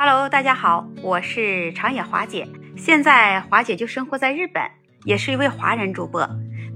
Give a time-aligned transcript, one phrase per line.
[0.00, 2.46] Hello，大家好，我是长野华姐。
[2.76, 4.62] 现在华姐就生活在日本，
[5.02, 6.24] 也是一位华人主播。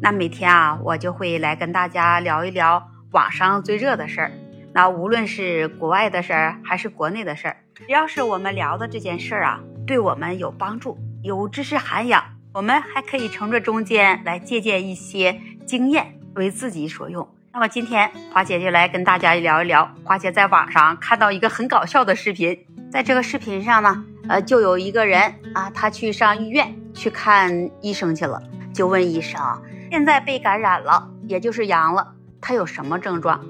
[0.01, 2.83] 那每天啊，我就会来跟大家聊一聊
[3.13, 4.33] 网上最热的事儿。
[4.75, 17.29] 那无论是国外的事儿，还是国内的事儿，只要是我们聊的这件事儿啊，对我们有帮助，有知识涵养，我们还可以从这中间来借鉴一些经验，为自己所用。
[17.53, 22.67] 那么今天华姐就来跟大家聊一聊，华姐在网上看到一个很搞笑的视频。
[22.93, 28.43] 在这个视频上呢，呃，就有一个人啊，他去上医院去看医生去了，
[28.75, 29.41] 就问医生，
[29.91, 33.43] 现在被感染了，也就是阳了，他有什么症状？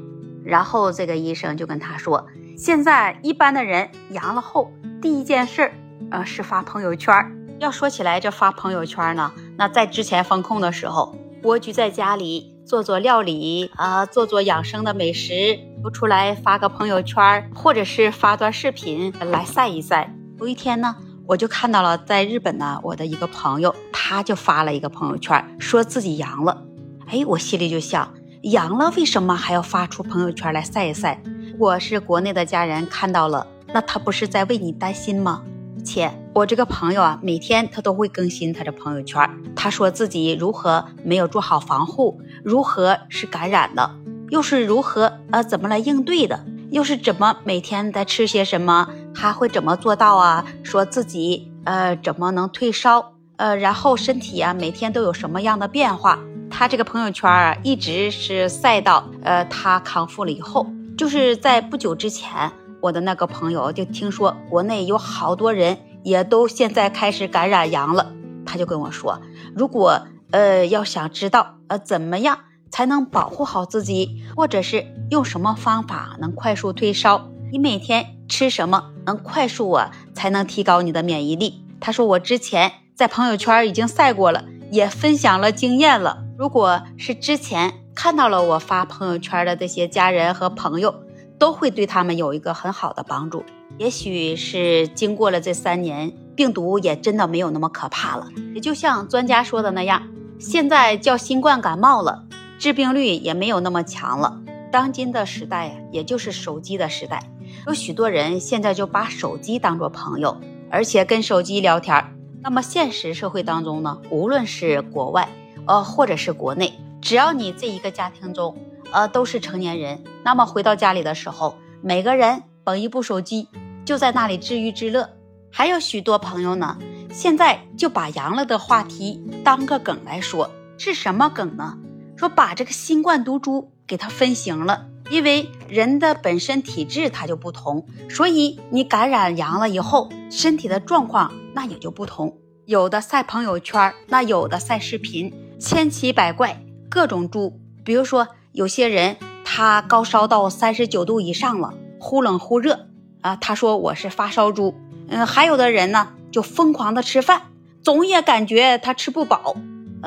[0.44, 5.72] 然后这个医生就跟他说，现在一般的人阳了后，第一件事儿，
[6.12, 7.12] 呃，是发朋友圈。
[7.58, 15.58] 要说起来，这发朋友圈呢，那在之前封控的时候，蜗居在家里做做料理啊，做做养生的美食。
[15.82, 20.14] 不出来发个朋友圈，或者是发段视频来晒一晒。
[20.38, 20.94] 有一天呢，
[21.26, 26.62] 我就看到了在日本呢，我的一个朋友，他就发了一个朋友圈，说自己阳了。
[27.08, 31.20] 哎，我心里就想，阳了为什么还要发出朋友圈来晒一晒？
[31.58, 33.44] 我是国内的家人看到了，
[33.74, 35.42] 那他不是在为你担心吗？
[35.84, 43.90] 且我这个朋友啊，每天他都会更新他的朋友圈，他说自己如何没有做好防护，如何是感染的。
[44.32, 46.42] 又是如何呃怎么来应对的？
[46.70, 48.88] 又是怎么每天在吃些什么？
[49.14, 50.46] 他会怎么做到啊？
[50.62, 53.12] 说自己呃怎么能退烧？
[53.36, 56.18] 呃，然后身体啊每天都有什么样的变化？
[56.48, 60.66] 他这个朋友圈啊一直是晒到呃他康复了以后，
[60.96, 68.10] 就是在不久之前，我的那个朋友就听说国内有好多人也都现在开始感染阳了，
[68.46, 69.20] 他就跟我说，
[69.54, 72.38] 如果呃要想知道呃怎么样。
[72.72, 77.28] 才能保护好自己，或者是用什么方法能快速退烧？
[77.52, 79.90] 你每天吃什么能快速啊？
[80.14, 81.62] 才能提高你的免疫力？
[81.78, 86.24] 他说我之前在朋友圈已经晒过了，也分享了经验了。
[86.38, 90.94] 如果是之前看到了我发朋友圈的这些家人和朋友，
[91.38, 93.44] 都会对他们有一个很好的帮助。
[93.76, 98.28] 也许是经过了这三年，病毒也真的没有那么可怕了。
[98.54, 100.02] 也就像专家说的那样，
[100.38, 102.24] 现在叫新冠感冒了。
[102.62, 104.40] 致病率也没有那么强了。
[104.70, 107.28] 当今的时代呀，也就是手机的时代，
[107.66, 110.40] 有许多人现在就把手机当做朋友，
[110.70, 112.14] 而且跟手机聊天。
[112.40, 115.28] 那么现实社会当中呢，无论是国外，
[115.66, 118.56] 呃，或者是国内，只要你这一个家庭中，
[118.92, 123.48] 呃，都是成年人，那么回到家里的时候，每个人捧一部手机，
[123.84, 125.10] 就在那里自娱自乐。
[125.50, 126.78] 还有许多朋友呢，
[127.10, 130.48] 现在就把阳了的话题当个梗来说，
[130.78, 131.76] 是什么梗呢？
[132.16, 142.38] 说把这个新冠毒株给它分型了，因为人的本身体质它就不同，所以你感染阳了以后，身体的状况那也就不同。
[142.64, 147.58] 有的晒朋友圈，那有的晒视频，千奇百怪，各种猪。
[147.84, 152.86] 比如说有些人他高烧到三十九度以上了，忽冷忽热
[153.20, 154.74] 啊，他说我是发烧猪。
[155.08, 157.42] 嗯，还有的人呢就疯狂的吃饭，
[157.82, 159.56] 总也感觉他吃不饱。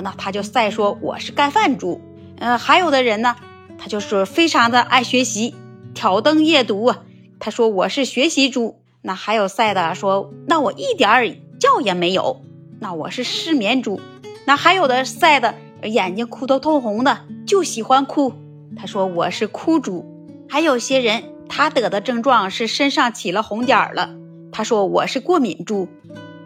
[0.02, 2.02] 那他就晒说我是干饭猪，
[2.38, 3.36] 嗯，还有的人呢，
[3.78, 5.56] 他就是非常的爱学习，
[5.94, 7.04] 挑灯夜读啊。
[7.40, 8.80] 他说我是学习猪。
[9.02, 11.30] 那还有晒的说，那我一点儿
[11.60, 12.42] 觉也没有，
[12.80, 14.02] 那我是失眠猪。
[14.46, 18.34] 那还有的晒的眼睛哭得通红的，就喜欢哭，
[18.76, 20.04] 他说我是哭猪。
[20.50, 24.16] 还有些人他得的症状是身上起了红点儿了，
[24.52, 25.88] 他说我是过敏猪。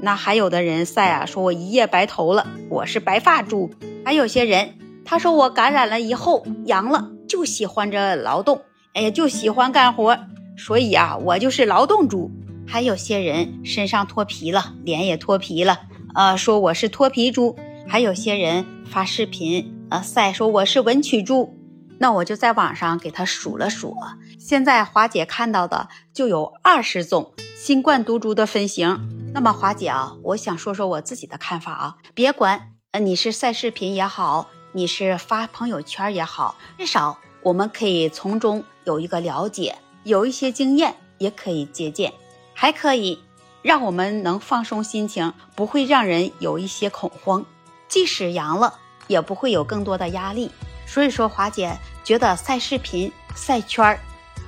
[0.02, 3.70] 那还有的人晒啊，说我一夜白头了，我是白发猪；
[4.06, 8.62] 还有些人他说我感染了以后阳了，就喜欢这劳动，
[8.94, 10.18] 哎呀，就喜欢干活，
[10.58, 12.32] 所以啊，我就是劳动猪。
[12.68, 15.80] 还有些人身上脱皮了，脸也脱皮了，
[16.14, 17.56] 呃，说我是脱皮猪。
[17.88, 21.56] 还有些人发视频，呃，晒说我是文曲猪。
[21.98, 23.94] 那我就在网上给他数了数，
[24.40, 29.19] 现在华姐看到的就有二十种新冠毒株的分型。
[29.32, 31.98] 那么华姐啊，我想说说我自己的看法啊。
[32.14, 42.14] 别管呃你是晒视频也好，你是发朋友圈也好，至少我们可以从中有一个了解，有一些经验也可以借鉴，
[42.54, 43.24] 还可以
[43.62, 47.46] 让我们能放松心情，不会让人有一些恐慌。
[47.88, 50.52] 即使阳了，也不会有更多的压力。
[50.86, 54.00] 所以说，华姐觉得晒视频、晒圈儿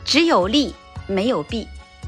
[0.04, 0.74] 只有利
[1.08, 1.68] 没有弊。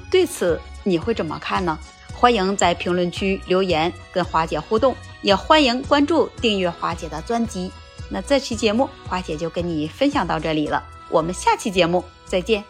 [0.10, 1.78] 对此你会怎么看呢？
[2.24, 7.70] 欢迎在评论区留言跟华姐互动，也欢迎关注订阅华姐的专辑。
[8.08, 12.64] 那这期节目华姐就跟你分享到这里了，我们下期节目再见。